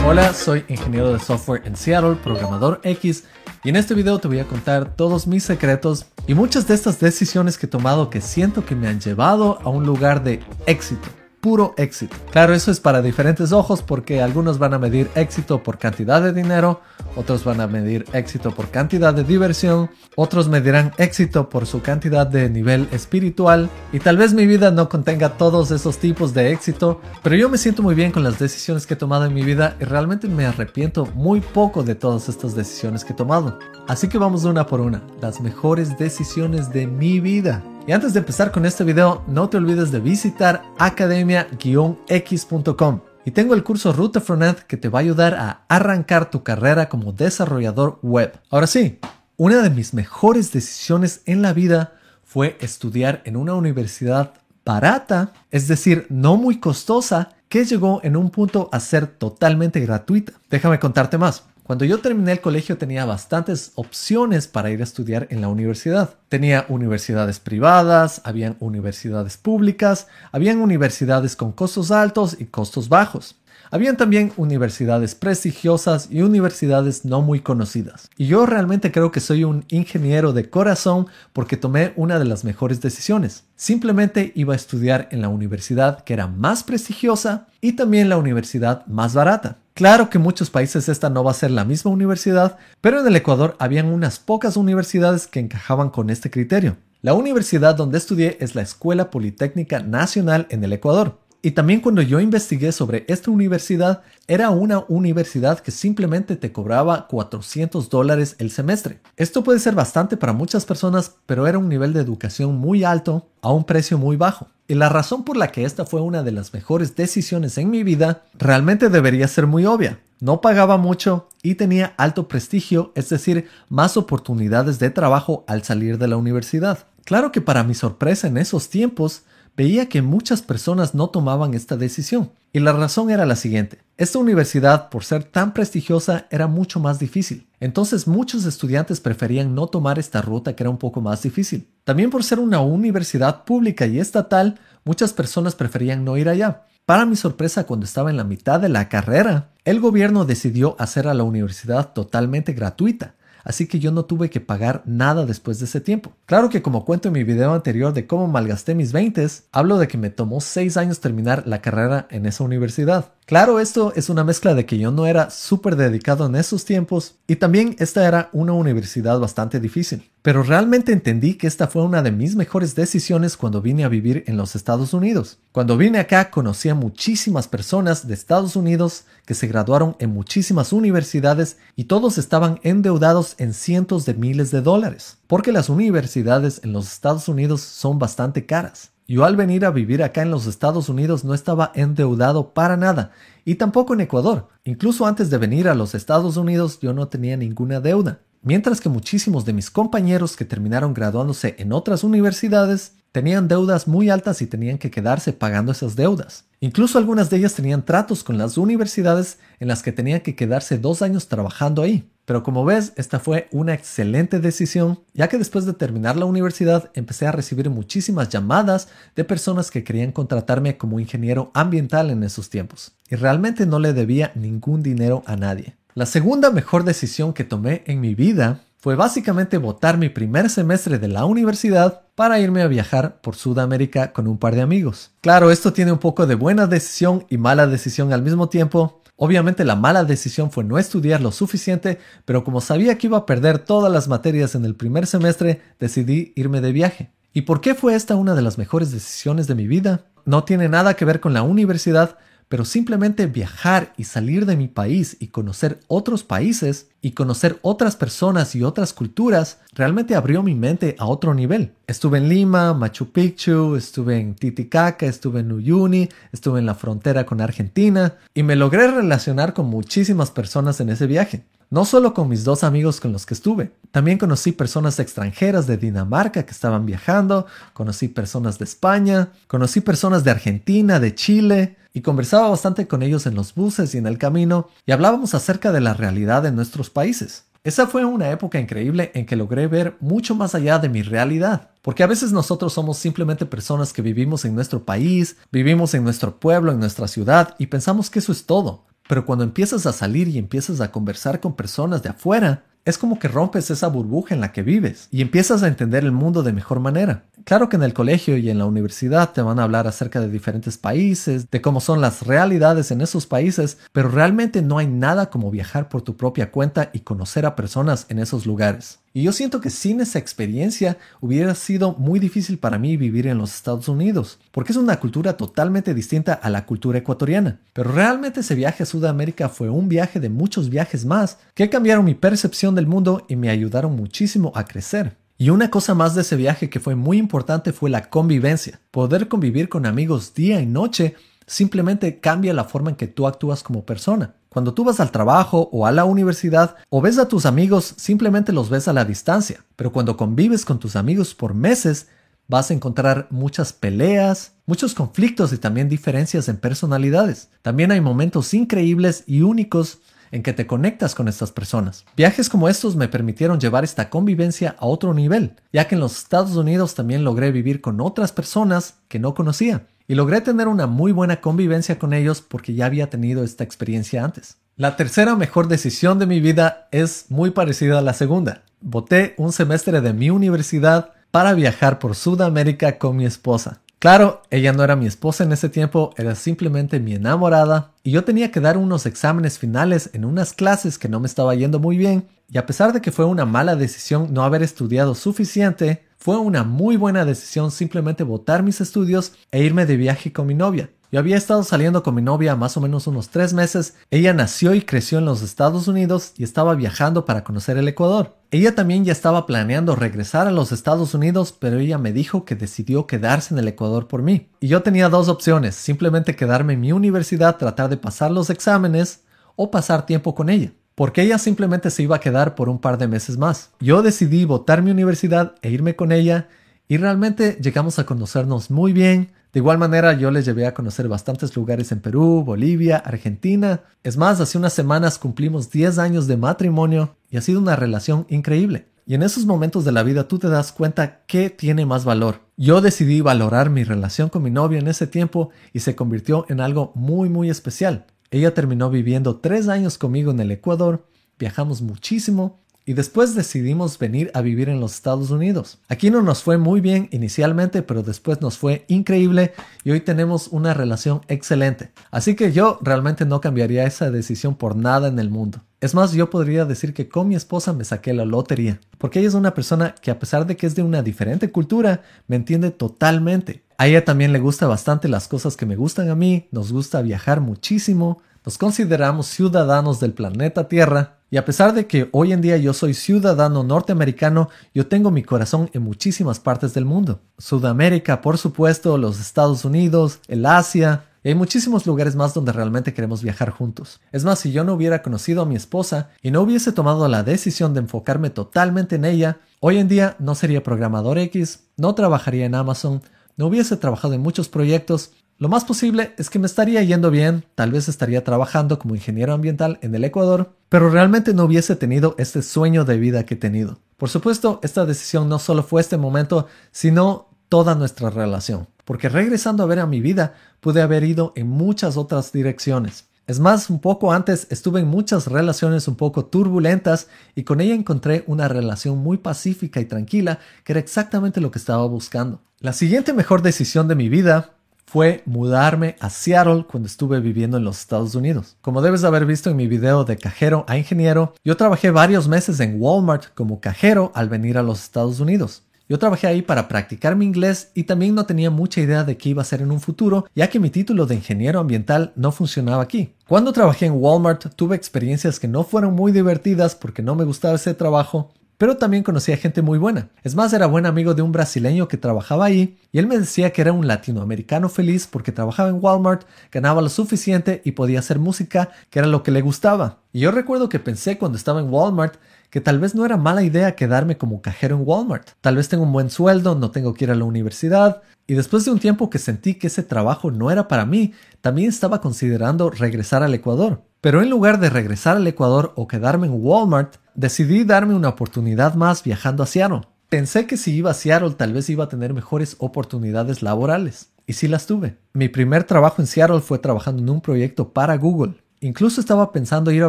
Hola, 0.06 0.32
soy 0.32 0.64
ingeniero 0.68 1.12
de 1.12 1.18
software 1.18 1.62
en 1.64 1.74
Seattle, 1.74 2.14
programador 2.22 2.78
X, 2.84 3.24
y 3.64 3.70
en 3.70 3.74
este 3.74 3.94
video 3.94 4.20
te 4.20 4.28
voy 4.28 4.38
a 4.38 4.44
contar 4.44 4.94
todos 4.94 5.26
mis 5.26 5.42
secretos 5.42 6.06
y 6.28 6.34
muchas 6.34 6.68
de 6.68 6.74
estas 6.74 7.00
decisiones 7.00 7.58
que 7.58 7.66
he 7.66 7.68
tomado 7.68 8.08
que 8.08 8.20
siento 8.20 8.64
que 8.64 8.76
me 8.76 8.86
han 8.86 9.00
llevado 9.00 9.58
a 9.64 9.68
un 9.68 9.84
lugar 9.84 10.22
de 10.22 10.44
éxito 10.66 11.08
puro 11.40 11.74
éxito. 11.76 12.16
Claro, 12.32 12.54
eso 12.54 12.70
es 12.70 12.80
para 12.80 13.02
diferentes 13.02 13.52
ojos 13.52 13.82
porque 13.82 14.20
algunos 14.20 14.58
van 14.58 14.74
a 14.74 14.78
medir 14.78 15.10
éxito 15.14 15.62
por 15.62 15.78
cantidad 15.78 16.20
de 16.22 16.32
dinero, 16.32 16.80
otros 17.14 17.44
van 17.44 17.60
a 17.60 17.66
medir 17.66 18.04
éxito 18.12 18.50
por 18.52 18.68
cantidad 18.70 19.14
de 19.14 19.24
diversión, 19.24 19.90
otros 20.16 20.48
medirán 20.48 20.92
éxito 20.98 21.48
por 21.48 21.66
su 21.66 21.82
cantidad 21.82 22.26
de 22.26 22.50
nivel 22.50 22.88
espiritual 22.92 23.70
y 23.92 24.00
tal 24.00 24.16
vez 24.16 24.34
mi 24.34 24.46
vida 24.46 24.70
no 24.70 24.88
contenga 24.88 25.36
todos 25.36 25.70
esos 25.70 25.98
tipos 25.98 26.34
de 26.34 26.52
éxito, 26.52 27.00
pero 27.22 27.36
yo 27.36 27.48
me 27.48 27.58
siento 27.58 27.82
muy 27.82 27.94
bien 27.94 28.12
con 28.12 28.24
las 28.24 28.38
decisiones 28.38 28.86
que 28.86 28.94
he 28.94 28.96
tomado 28.96 29.24
en 29.24 29.34
mi 29.34 29.42
vida 29.42 29.76
y 29.80 29.84
realmente 29.84 30.28
me 30.28 30.46
arrepiento 30.46 31.06
muy 31.14 31.40
poco 31.40 31.82
de 31.82 31.94
todas 31.94 32.28
estas 32.28 32.54
decisiones 32.54 33.04
que 33.04 33.12
he 33.12 33.16
tomado. 33.16 33.58
Así 33.86 34.08
que 34.08 34.18
vamos 34.18 34.44
una 34.44 34.66
por 34.66 34.80
una, 34.80 35.02
las 35.20 35.40
mejores 35.40 35.96
decisiones 35.96 36.72
de 36.72 36.86
mi 36.86 37.20
vida. 37.20 37.62
Y 37.86 37.92
antes 37.92 38.14
de 38.14 38.18
empezar 38.18 38.50
con 38.50 38.66
este 38.66 38.82
video, 38.82 39.22
no 39.28 39.48
te 39.48 39.58
olvides 39.58 39.92
de 39.92 40.00
visitar 40.00 40.64
academia-x.com. 40.76 43.00
Y 43.24 43.30
tengo 43.30 43.54
el 43.54 43.62
curso 43.62 43.92
Ruta 43.92 44.20
Frontend 44.20 44.58
que 44.66 44.76
te 44.76 44.88
va 44.88 44.98
a 44.98 45.02
ayudar 45.02 45.34
a 45.34 45.64
arrancar 45.68 46.28
tu 46.28 46.42
carrera 46.42 46.88
como 46.88 47.12
desarrollador 47.12 48.00
web. 48.02 48.40
Ahora 48.50 48.66
sí, 48.66 48.98
una 49.36 49.62
de 49.62 49.70
mis 49.70 49.94
mejores 49.94 50.50
decisiones 50.50 51.22
en 51.26 51.42
la 51.42 51.52
vida 51.52 51.92
fue 52.24 52.56
estudiar 52.60 53.22
en 53.24 53.36
una 53.36 53.54
universidad 53.54 54.32
barata, 54.64 55.32
es 55.52 55.68
decir, 55.68 56.06
no 56.08 56.36
muy 56.36 56.58
costosa, 56.58 57.36
que 57.48 57.64
llegó 57.64 58.00
en 58.02 58.16
un 58.16 58.30
punto 58.30 58.68
a 58.72 58.80
ser 58.80 59.06
totalmente 59.06 59.78
gratuita. 59.78 60.32
Déjame 60.50 60.80
contarte 60.80 61.18
más. 61.18 61.44
Cuando 61.66 61.84
yo 61.84 61.98
terminé 61.98 62.30
el 62.30 62.40
colegio 62.40 62.78
tenía 62.78 63.04
bastantes 63.04 63.72
opciones 63.74 64.46
para 64.46 64.70
ir 64.70 64.80
a 64.80 64.84
estudiar 64.84 65.26
en 65.30 65.40
la 65.40 65.48
universidad. 65.48 66.10
Tenía 66.28 66.64
universidades 66.68 67.40
privadas, 67.40 68.20
habían 68.22 68.56
universidades 68.60 69.36
públicas, 69.36 70.06
habían 70.30 70.60
universidades 70.60 71.34
con 71.34 71.50
costos 71.50 71.90
altos 71.90 72.36
y 72.38 72.44
costos 72.44 72.88
bajos. 72.88 73.34
Habían 73.72 73.96
también 73.96 74.32
universidades 74.36 75.16
prestigiosas 75.16 76.06
y 76.08 76.22
universidades 76.22 77.04
no 77.04 77.20
muy 77.20 77.40
conocidas. 77.40 78.08
Y 78.16 78.28
yo 78.28 78.46
realmente 78.46 78.92
creo 78.92 79.10
que 79.10 79.18
soy 79.18 79.42
un 79.42 79.64
ingeniero 79.66 80.32
de 80.32 80.48
corazón 80.48 81.08
porque 81.32 81.56
tomé 81.56 81.92
una 81.96 82.20
de 82.20 82.26
las 82.26 82.44
mejores 82.44 82.80
decisiones. 82.80 83.42
Simplemente 83.56 84.30
iba 84.36 84.52
a 84.52 84.56
estudiar 84.56 85.08
en 85.10 85.20
la 85.20 85.30
universidad 85.30 86.04
que 86.04 86.14
era 86.14 86.28
más 86.28 86.62
prestigiosa 86.62 87.48
y 87.60 87.72
también 87.72 88.08
la 88.08 88.18
universidad 88.18 88.86
más 88.86 89.14
barata. 89.14 89.58
Claro 89.76 90.08
que 90.08 90.16
en 90.16 90.24
muchos 90.24 90.48
países 90.48 90.88
esta 90.88 91.10
no 91.10 91.22
va 91.22 91.32
a 91.32 91.34
ser 91.34 91.50
la 91.50 91.66
misma 91.66 91.90
universidad, 91.90 92.56
pero 92.80 92.98
en 92.98 93.06
el 93.06 93.14
Ecuador 93.14 93.56
habían 93.58 93.92
unas 93.92 94.18
pocas 94.18 94.56
universidades 94.56 95.26
que 95.26 95.38
encajaban 95.38 95.90
con 95.90 96.08
este 96.08 96.30
criterio. 96.30 96.78
La 97.02 97.12
universidad 97.12 97.74
donde 97.74 97.98
estudié 97.98 98.38
es 98.40 98.54
la 98.54 98.62
Escuela 98.62 99.10
Politécnica 99.10 99.80
Nacional 99.80 100.46
en 100.48 100.64
el 100.64 100.72
Ecuador. 100.72 101.18
Y 101.46 101.52
también 101.52 101.80
cuando 101.80 102.02
yo 102.02 102.18
investigué 102.18 102.72
sobre 102.72 103.04
esta 103.06 103.30
universidad, 103.30 104.02
era 104.26 104.50
una 104.50 104.84
universidad 104.88 105.60
que 105.60 105.70
simplemente 105.70 106.34
te 106.34 106.50
cobraba 106.50 107.06
400 107.06 107.88
dólares 107.88 108.34
el 108.40 108.50
semestre. 108.50 108.98
Esto 109.16 109.44
puede 109.44 109.60
ser 109.60 109.76
bastante 109.76 110.16
para 110.16 110.32
muchas 110.32 110.64
personas, 110.64 111.14
pero 111.24 111.46
era 111.46 111.58
un 111.58 111.68
nivel 111.68 111.92
de 111.92 112.00
educación 112.00 112.56
muy 112.56 112.82
alto 112.82 113.28
a 113.42 113.52
un 113.52 113.62
precio 113.62 113.96
muy 113.96 114.16
bajo. 114.16 114.48
Y 114.66 114.74
la 114.74 114.88
razón 114.88 115.22
por 115.22 115.36
la 115.36 115.52
que 115.52 115.64
esta 115.64 115.86
fue 115.86 116.00
una 116.00 116.24
de 116.24 116.32
las 116.32 116.52
mejores 116.52 116.96
decisiones 116.96 117.58
en 117.58 117.70
mi 117.70 117.84
vida 117.84 118.24
realmente 118.34 118.88
debería 118.88 119.28
ser 119.28 119.46
muy 119.46 119.66
obvia. 119.66 120.00
No 120.18 120.40
pagaba 120.40 120.78
mucho 120.78 121.28
y 121.44 121.54
tenía 121.54 121.94
alto 121.96 122.26
prestigio, 122.26 122.90
es 122.96 123.08
decir, 123.08 123.46
más 123.68 123.96
oportunidades 123.96 124.80
de 124.80 124.90
trabajo 124.90 125.44
al 125.46 125.62
salir 125.62 125.96
de 125.98 126.08
la 126.08 126.16
universidad. 126.16 126.88
Claro 127.04 127.30
que 127.30 127.40
para 127.40 127.62
mi 127.62 127.74
sorpresa 127.74 128.26
en 128.26 128.36
esos 128.36 128.68
tiempos, 128.68 129.22
veía 129.56 129.88
que 129.88 130.02
muchas 130.02 130.42
personas 130.42 130.94
no 130.94 131.08
tomaban 131.08 131.54
esta 131.54 131.76
decisión. 131.76 132.30
Y 132.52 132.60
la 132.60 132.72
razón 132.72 133.10
era 133.10 133.26
la 133.26 133.36
siguiente. 133.36 133.78
Esta 133.96 134.18
universidad, 134.18 134.88
por 134.88 135.04
ser 135.04 135.24
tan 135.24 135.52
prestigiosa, 135.52 136.26
era 136.30 136.46
mucho 136.46 136.80
más 136.80 136.98
difícil. 136.98 137.46
Entonces 137.60 138.06
muchos 138.06 138.44
estudiantes 138.44 139.00
preferían 139.00 139.54
no 139.54 139.66
tomar 139.66 139.98
esta 139.98 140.22
ruta 140.22 140.54
que 140.54 140.62
era 140.62 140.70
un 140.70 140.78
poco 140.78 141.00
más 141.00 141.22
difícil. 141.22 141.68
También 141.84 142.10
por 142.10 142.24
ser 142.24 142.38
una 142.38 142.60
universidad 142.60 143.44
pública 143.44 143.86
y 143.86 143.98
estatal, 143.98 144.58
muchas 144.84 145.12
personas 145.12 145.54
preferían 145.54 146.04
no 146.04 146.16
ir 146.16 146.28
allá. 146.28 146.62
Para 146.84 147.04
mi 147.04 147.16
sorpresa, 147.16 147.64
cuando 147.64 147.84
estaba 147.84 148.10
en 148.10 148.16
la 148.16 148.24
mitad 148.24 148.60
de 148.60 148.68
la 148.68 148.88
carrera, 148.88 149.48
el 149.64 149.80
gobierno 149.80 150.24
decidió 150.24 150.76
hacer 150.78 151.08
a 151.08 151.14
la 151.14 151.24
universidad 151.24 151.92
totalmente 151.92 152.52
gratuita 152.52 153.14
así 153.46 153.66
que 153.66 153.78
yo 153.78 153.92
no 153.92 154.04
tuve 154.04 154.28
que 154.28 154.40
pagar 154.40 154.82
nada 154.84 155.24
después 155.24 155.58
de 155.58 155.64
ese 155.64 155.80
tiempo. 155.80 156.12
Claro 156.26 156.50
que 156.50 156.60
como 156.60 156.84
cuento 156.84 157.08
en 157.08 157.14
mi 157.14 157.24
video 157.24 157.54
anterior 157.54 157.94
de 157.94 158.06
cómo 158.06 158.26
malgasté 158.26 158.74
mis 158.74 158.92
20, 158.92 159.26
hablo 159.52 159.78
de 159.78 159.88
que 159.88 159.96
me 159.96 160.10
tomó 160.10 160.42
6 160.42 160.76
años 160.76 161.00
terminar 161.00 161.44
la 161.46 161.62
carrera 161.62 162.06
en 162.10 162.26
esa 162.26 162.44
universidad. 162.44 163.12
Claro, 163.24 163.58
esto 163.58 163.92
es 163.96 164.10
una 164.10 164.24
mezcla 164.24 164.54
de 164.54 164.66
que 164.66 164.78
yo 164.78 164.90
no 164.90 165.06
era 165.06 165.30
súper 165.30 165.76
dedicado 165.76 166.26
en 166.26 166.36
esos 166.36 166.64
tiempos 166.64 167.16
y 167.26 167.36
también 167.36 167.74
esta 167.78 168.06
era 168.06 168.28
una 168.32 168.52
universidad 168.52 169.18
bastante 169.18 169.60
difícil. 169.60 170.10
Pero 170.26 170.42
realmente 170.42 170.92
entendí 170.92 171.34
que 171.34 171.46
esta 171.46 171.68
fue 171.68 171.84
una 171.84 172.02
de 172.02 172.10
mis 172.10 172.34
mejores 172.34 172.74
decisiones 172.74 173.36
cuando 173.36 173.62
vine 173.62 173.84
a 173.84 173.88
vivir 173.88 174.24
en 174.26 174.36
los 174.36 174.56
Estados 174.56 174.92
Unidos. 174.92 175.38
Cuando 175.52 175.76
vine 175.76 176.00
acá 176.00 176.32
conocí 176.32 176.68
a 176.68 176.74
muchísimas 176.74 177.46
personas 177.46 178.08
de 178.08 178.14
Estados 178.14 178.56
Unidos 178.56 179.04
que 179.24 179.34
se 179.34 179.46
graduaron 179.46 179.94
en 180.00 180.10
muchísimas 180.10 180.72
universidades 180.72 181.58
y 181.76 181.84
todos 181.84 182.18
estaban 182.18 182.58
endeudados 182.64 183.36
en 183.38 183.54
cientos 183.54 184.04
de 184.04 184.14
miles 184.14 184.50
de 184.50 184.62
dólares, 184.62 185.18
porque 185.28 185.52
las 185.52 185.68
universidades 185.68 186.60
en 186.64 186.72
los 186.72 186.92
Estados 186.92 187.28
Unidos 187.28 187.60
son 187.60 188.00
bastante 188.00 188.46
caras. 188.46 188.90
Yo 189.06 189.24
al 189.24 189.36
venir 189.36 189.64
a 189.64 189.70
vivir 189.70 190.02
acá 190.02 190.22
en 190.22 190.32
los 190.32 190.48
Estados 190.48 190.88
Unidos 190.88 191.22
no 191.22 191.34
estaba 191.34 191.70
endeudado 191.76 192.52
para 192.52 192.76
nada, 192.76 193.12
y 193.44 193.54
tampoco 193.54 193.94
en 193.94 194.00
Ecuador. 194.00 194.48
Incluso 194.64 195.06
antes 195.06 195.30
de 195.30 195.38
venir 195.38 195.68
a 195.68 195.76
los 195.76 195.94
Estados 195.94 196.36
Unidos 196.36 196.80
yo 196.80 196.92
no 196.92 197.06
tenía 197.06 197.36
ninguna 197.36 197.78
deuda. 197.78 198.18
Mientras 198.46 198.80
que 198.80 198.88
muchísimos 198.88 199.44
de 199.44 199.52
mis 199.52 199.70
compañeros 199.70 200.36
que 200.36 200.44
terminaron 200.44 200.94
graduándose 200.94 201.56
en 201.58 201.72
otras 201.72 202.04
universidades 202.04 202.92
tenían 203.10 203.48
deudas 203.48 203.88
muy 203.88 204.08
altas 204.08 204.40
y 204.40 204.46
tenían 204.46 204.78
que 204.78 204.88
quedarse 204.88 205.32
pagando 205.32 205.72
esas 205.72 205.96
deudas. 205.96 206.44
Incluso 206.60 206.96
algunas 206.96 207.28
de 207.28 207.38
ellas 207.38 207.54
tenían 207.54 207.84
tratos 207.84 208.22
con 208.22 208.38
las 208.38 208.56
universidades 208.56 209.38
en 209.58 209.66
las 209.66 209.82
que 209.82 209.90
tenían 209.90 210.20
que 210.20 210.36
quedarse 210.36 210.78
dos 210.78 211.02
años 211.02 211.26
trabajando 211.26 211.82
ahí. 211.82 212.08
Pero 212.24 212.44
como 212.44 212.64
ves, 212.64 212.92
esta 212.94 213.18
fue 213.18 213.48
una 213.50 213.74
excelente 213.74 214.38
decisión, 214.38 215.00
ya 215.12 215.26
que 215.26 215.38
después 215.38 215.66
de 215.66 215.72
terminar 215.72 216.16
la 216.16 216.26
universidad 216.26 216.92
empecé 216.94 217.26
a 217.26 217.32
recibir 217.32 217.68
muchísimas 217.68 218.28
llamadas 218.28 218.86
de 219.16 219.24
personas 219.24 219.72
que 219.72 219.82
querían 219.82 220.12
contratarme 220.12 220.76
como 220.76 221.00
ingeniero 221.00 221.50
ambiental 221.52 222.10
en 222.10 222.22
esos 222.22 222.48
tiempos, 222.48 222.92
y 223.10 223.16
realmente 223.16 223.66
no 223.66 223.80
le 223.80 223.92
debía 223.92 224.30
ningún 224.36 224.84
dinero 224.84 225.24
a 225.26 225.34
nadie. 225.34 225.74
La 225.96 226.04
segunda 226.04 226.50
mejor 226.50 226.84
decisión 226.84 227.32
que 227.32 227.42
tomé 227.42 227.82
en 227.86 228.02
mi 228.02 228.14
vida 228.14 228.60
fue 228.76 228.96
básicamente 228.96 229.56
votar 229.56 229.96
mi 229.96 230.10
primer 230.10 230.50
semestre 230.50 230.98
de 230.98 231.08
la 231.08 231.24
universidad 231.24 232.02
para 232.14 232.38
irme 232.38 232.60
a 232.60 232.66
viajar 232.66 233.22
por 233.22 233.34
Sudamérica 233.34 234.12
con 234.12 234.28
un 234.28 234.36
par 234.36 234.54
de 234.54 234.60
amigos. 234.60 235.12
Claro, 235.22 235.50
esto 235.50 235.72
tiene 235.72 235.92
un 235.92 235.98
poco 235.98 236.26
de 236.26 236.34
buena 236.34 236.66
decisión 236.66 237.24
y 237.30 237.38
mala 237.38 237.66
decisión 237.66 238.12
al 238.12 238.20
mismo 238.20 238.50
tiempo, 238.50 239.00
Obviamente 239.18 239.64
la 239.64 239.76
mala 239.76 240.04
decisión 240.04 240.50
fue 240.50 240.62
no 240.62 240.76
estudiar 240.76 241.22
lo 241.22 241.32
suficiente, 241.32 241.98
pero 242.26 242.44
como 242.44 242.60
sabía 242.60 242.98
que 242.98 243.06
iba 243.06 243.16
a 243.16 243.24
perder 243.24 243.58
todas 243.58 243.90
las 243.90 244.08
materias 244.08 244.54
en 244.54 244.66
el 244.66 244.74
primer 244.74 245.06
semestre, 245.06 245.62
decidí 245.80 246.34
irme 246.36 246.60
de 246.60 246.72
viaje. 246.72 247.12
¿Y 247.32 247.42
por 247.42 247.62
qué 247.62 247.74
fue 247.74 247.94
esta 247.94 248.14
una 248.14 248.34
de 248.34 248.42
las 248.42 248.58
mejores 248.58 248.92
decisiones 248.92 249.46
de 249.46 249.54
mi 249.54 249.66
vida? 249.66 250.04
No 250.26 250.44
tiene 250.44 250.68
nada 250.68 250.92
que 250.96 251.06
ver 251.06 251.20
con 251.20 251.32
la 251.32 251.42
universidad, 251.42 252.18
pero 252.48 252.64
simplemente 252.64 253.26
viajar 253.26 253.92
y 253.96 254.04
salir 254.04 254.46
de 254.46 254.56
mi 254.56 254.68
país 254.68 255.16
y 255.18 255.28
conocer 255.28 255.80
otros 255.88 256.22
países 256.22 256.88
y 257.00 257.12
conocer 257.12 257.58
otras 257.62 257.96
personas 257.96 258.54
y 258.54 258.62
otras 258.62 258.92
culturas 258.92 259.58
realmente 259.72 260.14
abrió 260.14 260.42
mi 260.42 260.54
mente 260.54 260.96
a 260.98 261.06
otro 261.06 261.34
nivel. 261.34 261.72
Estuve 261.86 262.18
en 262.18 262.28
Lima, 262.28 262.74
Machu 262.74 263.10
Picchu, 263.10 263.76
estuve 263.76 264.18
en 264.18 264.34
Titicaca, 264.34 265.06
estuve 265.06 265.40
en 265.40 265.52
Uyuni, 265.52 266.08
estuve 266.32 266.60
en 266.60 266.66
la 266.66 266.74
frontera 266.74 267.26
con 267.26 267.40
Argentina 267.40 268.14
y 268.34 268.42
me 268.42 268.56
logré 268.56 268.88
relacionar 268.88 269.52
con 269.52 269.66
muchísimas 269.66 270.30
personas 270.30 270.80
en 270.80 270.90
ese 270.90 271.06
viaje. 271.06 271.44
No 271.68 271.84
solo 271.84 272.14
con 272.14 272.28
mis 272.28 272.44
dos 272.44 272.62
amigos 272.62 273.00
con 273.00 273.12
los 273.12 273.26
que 273.26 273.34
estuve, 273.34 273.72
también 273.90 274.18
conocí 274.18 274.52
personas 274.52 275.00
extranjeras 275.00 275.66
de 275.66 275.76
Dinamarca 275.76 276.44
que 276.44 276.52
estaban 276.52 276.86
viajando, 276.86 277.46
conocí 277.72 278.06
personas 278.06 278.60
de 278.60 278.64
España, 278.64 279.30
conocí 279.48 279.80
personas 279.80 280.22
de 280.22 280.30
Argentina, 280.30 281.00
de 281.00 281.16
Chile, 281.16 281.76
y 281.96 282.02
conversaba 282.02 282.50
bastante 282.50 282.86
con 282.86 283.02
ellos 283.02 283.24
en 283.24 283.34
los 283.34 283.54
buses 283.54 283.94
y 283.94 283.98
en 283.98 284.06
el 284.06 284.18
camino 284.18 284.68
y 284.84 284.92
hablábamos 284.92 285.34
acerca 285.34 285.72
de 285.72 285.80
la 285.80 285.94
realidad 285.94 286.42
de 286.42 286.52
nuestros 286.52 286.90
países. 286.90 287.44
Esa 287.64 287.86
fue 287.86 288.04
una 288.04 288.30
época 288.30 288.60
increíble 288.60 289.10
en 289.14 289.24
que 289.24 289.34
logré 289.34 289.66
ver 289.66 289.96
mucho 290.00 290.34
más 290.34 290.54
allá 290.54 290.78
de 290.78 290.90
mi 290.90 291.00
realidad, 291.00 291.70
porque 291.80 292.02
a 292.02 292.06
veces 292.06 292.32
nosotros 292.32 292.74
somos 292.74 292.98
simplemente 292.98 293.46
personas 293.46 293.94
que 293.94 294.02
vivimos 294.02 294.44
en 294.44 294.54
nuestro 294.54 294.84
país, 294.84 295.38
vivimos 295.50 295.94
en 295.94 296.04
nuestro 296.04 296.38
pueblo, 296.38 296.70
en 296.70 296.80
nuestra 296.80 297.08
ciudad 297.08 297.54
y 297.58 297.68
pensamos 297.68 298.10
que 298.10 298.18
eso 298.18 298.30
es 298.30 298.44
todo. 298.44 298.84
Pero 299.08 299.24
cuando 299.24 299.44
empiezas 299.44 299.86
a 299.86 299.94
salir 299.94 300.28
y 300.28 300.36
empiezas 300.36 300.82
a 300.82 300.92
conversar 300.92 301.40
con 301.40 301.56
personas 301.56 302.02
de 302.02 302.10
afuera, 302.10 302.64
es 302.86 302.98
como 302.98 303.18
que 303.18 303.28
rompes 303.28 303.70
esa 303.70 303.88
burbuja 303.88 304.34
en 304.34 304.40
la 304.40 304.52
que 304.52 304.62
vives 304.62 305.08
y 305.10 305.20
empiezas 305.20 305.62
a 305.62 305.68
entender 305.68 306.04
el 306.04 306.12
mundo 306.12 306.42
de 306.42 306.52
mejor 306.52 306.80
manera. 306.80 307.24
Claro 307.44 307.68
que 307.68 307.76
en 307.76 307.82
el 307.82 307.92
colegio 307.92 308.36
y 308.38 308.48
en 308.48 308.58
la 308.58 308.64
universidad 308.64 309.32
te 309.32 309.42
van 309.42 309.58
a 309.58 309.64
hablar 309.64 309.86
acerca 309.86 310.20
de 310.20 310.30
diferentes 310.30 310.78
países, 310.78 311.50
de 311.50 311.60
cómo 311.60 311.80
son 311.80 312.00
las 312.00 312.22
realidades 312.22 312.92
en 312.92 313.00
esos 313.00 313.26
países, 313.26 313.78
pero 313.92 314.08
realmente 314.08 314.62
no 314.62 314.78
hay 314.78 314.86
nada 314.86 315.30
como 315.30 315.50
viajar 315.50 315.88
por 315.88 316.02
tu 316.02 316.16
propia 316.16 316.52
cuenta 316.52 316.90
y 316.92 317.00
conocer 317.00 317.44
a 317.44 317.56
personas 317.56 318.06
en 318.08 318.20
esos 318.20 318.46
lugares. 318.46 319.00
Y 319.16 319.22
yo 319.22 319.32
siento 319.32 319.62
que 319.62 319.70
sin 319.70 320.02
esa 320.02 320.18
experiencia 320.18 320.98
hubiera 321.22 321.54
sido 321.54 321.94
muy 321.94 322.20
difícil 322.20 322.58
para 322.58 322.78
mí 322.78 322.98
vivir 322.98 323.26
en 323.28 323.38
los 323.38 323.54
Estados 323.54 323.88
Unidos, 323.88 324.38
porque 324.50 324.72
es 324.72 324.76
una 324.76 325.00
cultura 325.00 325.38
totalmente 325.38 325.94
distinta 325.94 326.34
a 326.34 326.50
la 326.50 326.66
cultura 326.66 326.98
ecuatoriana. 326.98 327.58
Pero 327.72 327.92
realmente 327.92 328.40
ese 328.40 328.54
viaje 328.54 328.82
a 328.82 328.86
Sudamérica 328.86 329.48
fue 329.48 329.70
un 329.70 329.88
viaje 329.88 330.20
de 330.20 330.28
muchos 330.28 330.68
viajes 330.68 331.06
más 331.06 331.38
que 331.54 331.70
cambiaron 331.70 332.04
mi 332.04 332.14
percepción 332.14 332.74
del 332.74 332.86
mundo 332.86 333.24
y 333.26 333.36
me 333.36 333.48
ayudaron 333.48 333.96
muchísimo 333.96 334.52
a 334.54 334.66
crecer. 334.66 335.16
Y 335.38 335.48
una 335.48 335.70
cosa 335.70 335.94
más 335.94 336.14
de 336.14 336.20
ese 336.20 336.36
viaje 336.36 336.68
que 336.68 336.78
fue 336.78 336.94
muy 336.94 337.16
importante 337.16 337.72
fue 337.72 337.88
la 337.88 338.10
convivencia. 338.10 338.80
Poder 338.90 339.28
convivir 339.28 339.70
con 339.70 339.86
amigos 339.86 340.34
día 340.34 340.60
y 340.60 340.66
noche 340.66 341.14
simplemente 341.46 342.20
cambia 342.20 342.52
la 342.52 342.64
forma 342.64 342.90
en 342.90 342.96
que 342.96 343.06
tú 343.06 343.26
actúas 343.26 343.62
como 343.62 343.86
persona. 343.86 344.34
Cuando 344.56 344.72
tú 344.72 344.84
vas 344.84 345.00
al 345.00 345.10
trabajo 345.10 345.68
o 345.70 345.84
a 345.84 345.92
la 345.92 346.06
universidad 346.06 346.76
o 346.88 347.02
ves 347.02 347.18
a 347.18 347.28
tus 347.28 347.44
amigos, 347.44 347.92
simplemente 347.98 348.52
los 348.52 348.70
ves 348.70 348.88
a 348.88 348.94
la 348.94 349.04
distancia. 349.04 349.62
Pero 349.76 349.92
cuando 349.92 350.16
convives 350.16 350.64
con 350.64 350.78
tus 350.78 350.96
amigos 350.96 351.34
por 351.34 351.52
meses, 351.52 352.06
vas 352.48 352.70
a 352.70 352.72
encontrar 352.72 353.26
muchas 353.28 353.74
peleas, 353.74 354.54
muchos 354.64 354.94
conflictos 354.94 355.52
y 355.52 355.58
también 355.58 355.90
diferencias 355.90 356.48
en 356.48 356.56
personalidades. 356.56 357.50
También 357.60 357.92
hay 357.92 358.00
momentos 358.00 358.54
increíbles 358.54 359.24
y 359.26 359.42
únicos 359.42 359.98
en 360.30 360.42
que 360.42 360.54
te 360.54 360.66
conectas 360.66 361.14
con 361.14 361.28
estas 361.28 361.52
personas. 361.52 362.06
Viajes 362.16 362.48
como 362.48 362.70
estos 362.70 362.96
me 362.96 363.08
permitieron 363.08 363.60
llevar 363.60 363.84
esta 363.84 364.08
convivencia 364.08 364.74
a 364.78 364.86
otro 364.86 365.12
nivel, 365.12 365.56
ya 365.70 365.86
que 365.86 365.96
en 365.96 366.00
los 366.00 366.16
Estados 366.16 366.56
Unidos 366.56 366.94
también 366.94 367.24
logré 367.24 367.52
vivir 367.52 367.82
con 367.82 368.00
otras 368.00 368.32
personas 368.32 368.94
que 369.08 369.18
no 369.18 369.34
conocía 369.34 369.86
y 370.08 370.14
logré 370.14 370.40
tener 370.40 370.68
una 370.68 370.86
muy 370.86 371.12
buena 371.12 371.40
convivencia 371.40 371.98
con 371.98 372.12
ellos 372.12 372.40
porque 372.40 372.74
ya 372.74 372.86
había 372.86 373.10
tenido 373.10 373.44
esta 373.44 373.64
experiencia 373.64 374.24
antes. 374.24 374.56
La 374.76 374.96
tercera 374.96 375.36
mejor 375.36 375.68
decisión 375.68 376.18
de 376.18 376.26
mi 376.26 376.40
vida 376.40 376.88
es 376.92 377.26
muy 377.28 377.50
parecida 377.50 377.98
a 377.98 378.02
la 378.02 378.12
segunda. 378.12 378.62
Voté 378.80 379.34
un 379.38 379.52
semestre 379.52 380.00
de 380.00 380.12
mi 380.12 380.30
universidad 380.30 381.12
para 381.30 381.54
viajar 381.54 381.98
por 381.98 382.14
Sudamérica 382.14 382.98
con 382.98 383.16
mi 383.16 383.24
esposa. 383.24 383.80
Claro, 383.98 384.42
ella 384.50 384.72
no 384.72 384.84
era 384.84 384.94
mi 384.94 385.06
esposa 385.06 385.44
en 385.44 385.52
ese 385.52 385.70
tiempo, 385.70 386.12
era 386.18 386.34
simplemente 386.34 387.00
mi 387.00 387.14
enamorada 387.14 387.92
y 388.02 388.10
yo 388.10 388.24
tenía 388.24 388.52
que 388.52 388.60
dar 388.60 388.76
unos 388.76 389.06
exámenes 389.06 389.58
finales 389.58 390.10
en 390.12 390.26
unas 390.26 390.52
clases 390.52 390.98
que 390.98 391.08
no 391.08 391.18
me 391.18 391.26
estaba 391.26 391.54
yendo 391.54 391.80
muy 391.80 391.96
bien 391.96 392.28
y 392.50 392.58
a 392.58 392.66
pesar 392.66 392.92
de 392.92 393.00
que 393.00 393.10
fue 393.10 393.24
una 393.24 393.46
mala 393.46 393.74
decisión 393.74 394.32
no 394.32 394.44
haber 394.44 394.62
estudiado 394.62 395.14
suficiente, 395.14 396.05
fue 396.18 396.38
una 396.38 396.64
muy 396.64 396.96
buena 396.96 397.24
decisión 397.24 397.70
simplemente 397.70 398.24
botar 398.24 398.62
mis 398.62 398.80
estudios 398.80 399.32
e 399.50 399.62
irme 399.62 399.86
de 399.86 399.96
viaje 399.96 400.32
con 400.32 400.46
mi 400.46 400.54
novia. 400.54 400.90
Yo 401.12 401.20
había 401.20 401.36
estado 401.36 401.62
saliendo 401.62 402.02
con 402.02 402.16
mi 402.16 402.22
novia 402.22 402.56
más 402.56 402.76
o 402.76 402.80
menos 402.80 403.06
unos 403.06 403.28
tres 403.28 403.54
meses. 403.54 403.94
Ella 404.10 404.34
nació 404.34 404.74
y 404.74 404.82
creció 404.82 405.18
en 405.18 405.24
los 405.24 405.40
Estados 405.40 405.86
Unidos 405.86 406.32
y 406.36 406.42
estaba 406.42 406.74
viajando 406.74 407.24
para 407.24 407.44
conocer 407.44 407.78
el 407.78 407.86
Ecuador. 407.86 408.36
Ella 408.50 408.74
también 408.74 409.04
ya 409.04 409.12
estaba 409.12 409.46
planeando 409.46 409.94
regresar 409.94 410.48
a 410.48 410.52
los 410.52 410.72
Estados 410.72 411.14
Unidos, 411.14 411.54
pero 411.58 411.78
ella 411.78 411.96
me 411.98 412.12
dijo 412.12 412.44
que 412.44 412.56
decidió 412.56 413.06
quedarse 413.06 413.54
en 413.54 413.60
el 413.60 413.68
Ecuador 413.68 414.08
por 414.08 414.22
mí. 414.22 414.50
Y 414.58 414.66
yo 414.66 414.82
tenía 414.82 415.08
dos 415.08 415.28
opciones, 415.28 415.76
simplemente 415.76 416.34
quedarme 416.34 416.72
en 416.72 416.80
mi 416.80 416.92
universidad, 416.92 417.56
tratar 417.56 417.88
de 417.88 417.98
pasar 417.98 418.32
los 418.32 418.50
exámenes 418.50 419.22
o 419.54 419.70
pasar 419.70 420.06
tiempo 420.06 420.34
con 420.34 420.50
ella 420.50 420.72
porque 420.96 421.22
ella 421.22 421.38
simplemente 421.38 421.90
se 421.90 422.02
iba 422.02 422.16
a 422.16 422.20
quedar 422.20 422.56
por 422.56 422.68
un 422.68 422.80
par 422.80 422.98
de 422.98 423.06
meses 423.06 423.36
más. 423.38 423.70
Yo 423.78 424.02
decidí 424.02 424.44
votar 424.44 424.82
mi 424.82 424.90
universidad 424.90 425.54
e 425.62 425.70
irme 425.70 425.94
con 425.94 426.10
ella 426.10 426.48
y 426.88 426.96
realmente 426.96 427.58
llegamos 427.60 428.00
a 428.00 428.06
conocernos 428.06 428.70
muy 428.70 428.92
bien. 428.92 429.30
De 429.52 429.60
igual 429.60 429.78
manera 429.78 430.14
yo 430.14 430.30
les 430.30 430.46
llevé 430.46 430.66
a 430.66 430.74
conocer 430.74 431.06
bastantes 431.06 431.54
lugares 431.54 431.92
en 431.92 432.00
Perú, 432.00 432.42
Bolivia, 432.44 432.96
Argentina. 432.96 433.82
Es 434.02 434.16
más, 434.16 434.40
hace 434.40 434.56
unas 434.56 434.72
semanas 434.72 435.18
cumplimos 435.18 435.70
10 435.70 435.98
años 435.98 436.26
de 436.26 436.38
matrimonio 436.38 437.14
y 437.30 437.36
ha 437.36 437.42
sido 437.42 437.60
una 437.60 437.76
relación 437.76 438.26
increíble. 438.30 438.88
Y 439.04 439.14
en 439.14 439.22
esos 439.22 439.44
momentos 439.44 439.84
de 439.84 439.92
la 439.92 440.02
vida 440.02 440.28
tú 440.28 440.38
te 440.38 440.48
das 440.48 440.72
cuenta 440.72 441.20
qué 441.26 441.50
tiene 441.50 441.84
más 441.84 442.06
valor. 442.06 442.40
Yo 442.56 442.80
decidí 442.80 443.20
valorar 443.20 443.68
mi 443.68 443.84
relación 443.84 444.30
con 444.30 444.42
mi 444.42 444.50
novia 444.50 444.78
en 444.78 444.88
ese 444.88 445.06
tiempo 445.06 445.50
y 445.74 445.80
se 445.80 445.94
convirtió 445.94 446.46
en 446.48 446.60
algo 446.60 446.92
muy 446.94 447.28
muy 447.28 447.50
especial. 447.50 448.06
Ella 448.30 448.54
terminó 448.54 448.90
viviendo 448.90 449.36
tres 449.36 449.68
años 449.68 449.98
conmigo 449.98 450.30
en 450.30 450.40
el 450.40 450.50
Ecuador, 450.50 451.06
viajamos 451.38 451.82
muchísimo 451.82 452.60
y 452.88 452.92
después 452.92 453.34
decidimos 453.34 453.98
venir 453.98 454.30
a 454.32 454.40
vivir 454.40 454.68
en 454.68 454.80
los 454.80 454.94
Estados 454.94 455.30
Unidos. 455.30 455.80
Aquí 455.88 456.08
no 456.08 456.22
nos 456.22 456.44
fue 456.44 456.56
muy 456.56 456.80
bien 456.80 457.08
inicialmente, 457.10 457.82
pero 457.82 458.04
después 458.04 458.40
nos 458.40 458.58
fue 458.58 458.84
increíble 458.86 459.52
y 459.82 459.90
hoy 459.90 460.00
tenemos 460.00 460.46
una 460.48 460.72
relación 460.72 461.20
excelente. 461.26 461.90
Así 462.12 462.36
que 462.36 462.52
yo 462.52 462.78
realmente 462.82 463.24
no 463.24 463.40
cambiaría 463.40 463.84
esa 463.84 464.10
decisión 464.12 464.54
por 464.54 464.76
nada 464.76 465.08
en 465.08 465.18
el 465.18 465.30
mundo. 465.30 465.62
Es 465.80 465.94
más, 465.94 466.12
yo 466.12 466.30
podría 466.30 466.64
decir 466.64 466.94
que 466.94 467.08
con 467.08 467.28
mi 467.28 467.34
esposa 467.34 467.74
me 467.74 467.84
saqué 467.84 468.14
la 468.14 468.24
lotería, 468.24 468.80
porque 468.96 469.18
ella 469.18 469.28
es 469.28 469.34
una 469.34 469.52
persona 469.52 469.94
que 469.94 470.10
a 470.10 470.18
pesar 470.18 470.46
de 470.46 470.56
que 470.56 470.66
es 470.66 470.74
de 470.74 470.82
una 470.82 471.02
diferente 471.02 471.52
cultura, 471.52 472.02
me 472.28 472.36
entiende 472.36 472.70
totalmente. 472.70 473.62
A 473.76 473.86
ella 473.86 474.02
también 474.02 474.32
le 474.32 474.38
gusta 474.38 474.66
bastante 474.66 475.06
las 475.06 475.28
cosas 475.28 475.54
que 475.54 475.66
me 475.66 475.76
gustan 475.76 476.08
a 476.08 476.14
mí, 476.14 476.48
nos 476.50 476.72
gusta 476.72 477.02
viajar 477.02 477.42
muchísimo, 477.42 478.22
nos 478.46 478.56
consideramos 478.56 479.26
ciudadanos 479.26 480.00
del 480.00 480.14
planeta 480.14 480.66
Tierra 480.66 481.18
y 481.30 481.36
a 481.36 481.44
pesar 481.44 481.74
de 481.74 481.86
que 481.86 482.08
hoy 482.12 482.32
en 482.32 482.40
día 482.40 482.56
yo 482.56 482.72
soy 482.72 482.94
ciudadano 482.94 483.62
norteamericano, 483.62 484.48
yo 484.72 484.86
tengo 484.86 485.10
mi 485.10 485.24
corazón 485.24 485.68
en 485.74 485.82
muchísimas 485.82 486.40
partes 486.40 486.72
del 486.72 486.86
mundo. 486.86 487.20
Sudamérica, 487.36 488.22
por 488.22 488.38
supuesto, 488.38 488.96
los 488.96 489.20
Estados 489.20 489.64
Unidos, 489.64 490.20
el 490.28 490.46
Asia, 490.46 491.04
hay 491.28 491.34
muchísimos 491.34 491.86
lugares 491.86 492.14
más 492.16 492.34
donde 492.34 492.52
realmente 492.52 492.94
queremos 492.94 493.22
viajar 493.22 493.50
juntos. 493.50 494.00
Es 494.12 494.24
más, 494.24 494.38
si 494.38 494.52
yo 494.52 494.64
no 494.64 494.74
hubiera 494.74 495.02
conocido 495.02 495.42
a 495.42 495.46
mi 495.46 495.56
esposa 495.56 496.10
y 496.22 496.30
no 496.30 496.42
hubiese 496.42 496.72
tomado 496.72 497.08
la 497.08 497.22
decisión 497.22 497.74
de 497.74 497.80
enfocarme 497.80 498.30
totalmente 498.30 498.96
en 498.96 499.04
ella, 499.04 499.38
hoy 499.60 499.78
en 499.78 499.88
día 499.88 500.16
no 500.18 500.34
sería 500.34 500.62
programador 500.62 501.18
X, 501.18 501.64
no 501.76 501.94
trabajaría 501.94 502.46
en 502.46 502.54
Amazon, 502.54 503.02
no 503.36 503.46
hubiese 503.46 503.76
trabajado 503.76 504.14
en 504.14 504.22
muchos 504.22 504.48
proyectos, 504.48 505.12
lo 505.38 505.50
más 505.50 505.66
posible 505.66 506.14
es 506.16 506.30
que 506.30 506.38
me 506.38 506.46
estaría 506.46 506.82
yendo 506.82 507.10
bien, 507.10 507.44
tal 507.54 507.70
vez 507.70 507.88
estaría 507.88 508.24
trabajando 508.24 508.78
como 508.78 508.94
ingeniero 508.94 509.34
ambiental 509.34 509.78
en 509.82 509.94
el 509.94 510.02
Ecuador, 510.04 510.54
pero 510.70 510.88
realmente 510.88 511.34
no 511.34 511.44
hubiese 511.44 511.76
tenido 511.76 512.14
este 512.16 512.40
sueño 512.40 512.86
de 512.86 512.96
vida 512.96 513.26
que 513.26 513.34
he 513.34 513.36
tenido. 513.36 513.78
Por 513.98 514.08
supuesto, 514.08 514.60
esta 514.62 514.86
decisión 514.86 515.28
no 515.28 515.38
solo 515.38 515.62
fue 515.62 515.82
este 515.82 515.98
momento, 515.98 516.46
sino 516.70 517.28
toda 517.50 517.74
nuestra 517.74 518.08
relación, 518.08 518.66
porque 518.86 519.10
regresando 519.10 519.62
a 519.62 519.66
ver 519.66 519.80
a 519.80 519.86
mi 519.86 520.00
vida, 520.00 520.34
pude 520.60 520.80
haber 520.80 521.04
ido 521.04 521.34
en 521.36 521.48
muchas 521.48 521.98
otras 521.98 522.32
direcciones. 522.32 523.04
Es 523.26 523.40
más, 523.40 523.68
un 523.68 523.80
poco 523.80 524.12
antes 524.12 524.46
estuve 524.50 524.80
en 524.80 524.86
muchas 524.86 525.26
relaciones 525.26 525.88
un 525.88 525.96
poco 525.96 526.26
turbulentas 526.26 527.08
y 527.34 527.42
con 527.42 527.60
ella 527.60 527.74
encontré 527.74 528.22
una 528.28 528.46
relación 528.46 528.98
muy 528.98 529.18
pacífica 529.18 529.80
y 529.80 529.86
tranquila 529.86 530.38
que 530.62 530.72
era 530.72 530.80
exactamente 530.80 531.40
lo 531.40 531.50
que 531.50 531.58
estaba 531.58 531.84
buscando. 531.86 532.40
La 532.60 532.72
siguiente 532.72 533.12
mejor 533.12 533.42
decisión 533.42 533.88
de 533.88 533.96
mi 533.96 534.08
vida 534.08 534.52
fue 534.86 535.24
mudarme 535.26 535.96
a 535.98 536.08
Seattle 536.08 536.64
cuando 536.70 536.86
estuve 536.86 537.18
viviendo 537.18 537.56
en 537.56 537.64
los 537.64 537.80
Estados 537.80 538.14
Unidos. 538.14 538.56
Como 538.60 538.80
debes 538.80 539.02
haber 539.02 539.26
visto 539.26 539.50
en 539.50 539.56
mi 539.56 539.66
video 539.66 540.04
de 540.04 540.16
cajero 540.16 540.64
a 540.68 540.78
ingeniero, 540.78 541.34
yo 541.44 541.56
trabajé 541.56 541.90
varios 541.90 542.28
meses 542.28 542.60
en 542.60 542.80
Walmart 542.80 543.34
como 543.34 543.60
cajero 543.60 544.12
al 544.14 544.28
venir 544.28 544.56
a 544.56 544.62
los 544.62 544.84
Estados 544.84 545.18
Unidos. 545.18 545.64
Yo 545.88 546.00
trabajé 546.00 546.26
ahí 546.26 546.42
para 546.42 546.66
practicar 546.66 547.14
mi 547.14 547.24
inglés 547.24 547.70
y 547.72 547.84
también 547.84 548.16
no 548.16 548.26
tenía 548.26 548.50
mucha 548.50 548.80
idea 548.80 549.04
de 549.04 549.16
qué 549.16 549.28
iba 549.28 549.42
a 549.42 549.44
ser 549.44 549.62
en 549.62 549.70
un 549.70 549.80
futuro, 549.80 550.26
ya 550.34 550.50
que 550.50 550.58
mi 550.58 550.68
título 550.68 551.06
de 551.06 551.14
ingeniero 551.14 551.60
ambiental 551.60 552.12
no 552.16 552.32
funcionaba 552.32 552.82
aquí. 552.82 553.14
Cuando 553.28 553.52
trabajé 553.52 553.86
en 553.86 553.92
Walmart 553.92 554.56
tuve 554.56 554.74
experiencias 554.74 555.38
que 555.38 555.46
no 555.46 555.62
fueron 555.62 555.94
muy 555.94 556.10
divertidas 556.10 556.74
porque 556.74 557.02
no 557.02 557.14
me 557.14 557.24
gustaba 557.24 557.54
ese 557.54 557.72
trabajo, 557.72 558.32
pero 558.58 558.78
también 558.78 559.04
conocí 559.04 559.30
a 559.30 559.36
gente 559.36 559.62
muy 559.62 559.78
buena. 559.78 560.08
Es 560.24 560.34
más, 560.34 560.52
era 560.52 560.66
buen 560.66 560.86
amigo 560.86 561.14
de 561.14 561.22
un 561.22 561.30
brasileño 561.30 561.86
que 561.86 561.98
trabajaba 561.98 562.46
ahí 562.46 562.78
y 562.90 562.98
él 562.98 563.06
me 563.06 563.18
decía 563.18 563.52
que 563.52 563.60
era 563.60 563.72
un 563.72 563.86
latinoamericano 563.86 564.68
feliz 564.68 565.06
porque 565.06 565.30
trabajaba 565.30 565.68
en 565.68 565.78
Walmart, 565.80 566.22
ganaba 566.50 566.82
lo 566.82 566.88
suficiente 566.88 567.62
y 567.64 567.72
podía 567.72 568.00
hacer 568.00 568.18
música, 568.18 568.70
que 568.90 568.98
era 568.98 569.06
lo 569.06 569.22
que 569.22 569.30
le 569.30 569.42
gustaba. 569.42 569.98
Y 570.12 570.20
yo 570.20 570.30
recuerdo 570.32 570.68
que 570.68 570.80
pensé 570.80 571.18
cuando 571.18 571.38
estaba 571.38 571.60
en 571.60 571.70
Walmart 571.70 572.16
que 572.56 572.62
tal 572.62 572.78
vez 572.78 572.94
no 572.94 573.04
era 573.04 573.18
mala 573.18 573.42
idea 573.42 573.76
quedarme 573.76 574.16
como 574.16 574.40
cajero 574.40 574.76
en 574.76 574.82
Walmart. 574.86 575.28
Tal 575.42 575.56
vez 575.56 575.68
tengo 575.68 575.82
un 575.82 575.92
buen 575.92 576.08
sueldo, 576.08 576.54
no 576.54 576.70
tengo 576.70 576.94
que 576.94 577.04
ir 577.04 577.10
a 577.10 577.14
la 577.14 577.26
universidad. 577.26 578.00
Y 578.26 578.32
después 578.32 578.64
de 578.64 578.70
un 578.70 578.78
tiempo 578.78 579.10
que 579.10 579.18
sentí 579.18 579.56
que 579.56 579.66
ese 579.66 579.82
trabajo 579.82 580.30
no 580.30 580.50
era 580.50 580.66
para 580.66 580.86
mí, 580.86 581.12
también 581.42 581.68
estaba 581.68 582.00
considerando 582.00 582.70
regresar 582.70 583.22
al 583.22 583.34
Ecuador. 583.34 583.82
Pero 584.00 584.22
en 584.22 584.30
lugar 584.30 584.58
de 584.58 584.70
regresar 584.70 585.18
al 585.18 585.26
Ecuador 585.26 585.74
o 585.76 585.86
quedarme 585.86 586.28
en 586.28 586.42
Walmart, 586.42 586.96
decidí 587.14 587.62
darme 587.64 587.94
una 587.94 588.08
oportunidad 588.08 588.72
más 588.72 589.04
viajando 589.04 589.42
a 589.42 589.46
Seattle. 589.46 589.82
Pensé 590.08 590.46
que 590.46 590.56
si 590.56 590.76
iba 590.76 590.92
a 590.92 590.94
Seattle 590.94 591.34
tal 591.36 591.52
vez 591.52 591.68
iba 591.68 591.84
a 591.84 591.90
tener 591.90 592.14
mejores 592.14 592.56
oportunidades 592.58 593.42
laborales. 593.42 594.12
Y 594.26 594.32
sí 594.32 594.48
las 594.48 594.66
tuve. 594.66 594.96
Mi 595.12 595.28
primer 595.28 595.64
trabajo 595.64 596.00
en 596.00 596.06
Seattle 596.06 596.40
fue 596.40 596.58
trabajando 596.58 597.02
en 597.02 597.10
un 597.10 597.20
proyecto 597.20 597.74
para 597.74 597.98
Google. 597.98 598.45
Incluso 598.60 599.00
estaba 599.00 599.32
pensando 599.32 599.70
ir 599.70 599.82
a 599.82 599.88